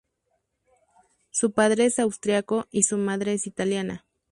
[1.29, 4.07] Su padre es austriaco y su madre es italiana.